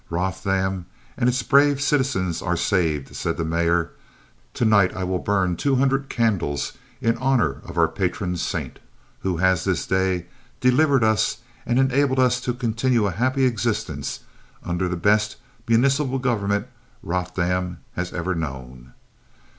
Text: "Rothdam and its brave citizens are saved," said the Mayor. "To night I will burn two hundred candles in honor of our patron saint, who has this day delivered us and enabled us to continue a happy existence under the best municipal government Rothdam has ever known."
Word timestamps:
"Rothdam 0.09 0.87
and 1.15 1.29
its 1.29 1.43
brave 1.43 1.79
citizens 1.79 2.41
are 2.41 2.57
saved," 2.57 3.15
said 3.15 3.37
the 3.37 3.45
Mayor. 3.45 3.91
"To 4.55 4.65
night 4.65 4.95
I 4.95 5.03
will 5.03 5.19
burn 5.19 5.55
two 5.55 5.75
hundred 5.75 6.09
candles 6.09 6.73
in 7.01 7.19
honor 7.19 7.61
of 7.63 7.77
our 7.77 7.87
patron 7.87 8.35
saint, 8.37 8.79
who 9.19 9.37
has 9.37 9.63
this 9.63 9.85
day 9.85 10.25
delivered 10.59 11.03
us 11.03 11.41
and 11.67 11.77
enabled 11.77 12.17
us 12.17 12.41
to 12.41 12.53
continue 12.55 13.05
a 13.05 13.11
happy 13.11 13.45
existence 13.45 14.21
under 14.63 14.87
the 14.89 14.97
best 14.97 15.35
municipal 15.67 16.17
government 16.17 16.65
Rothdam 17.03 17.77
has 17.93 18.11
ever 18.11 18.33
known." 18.33 18.93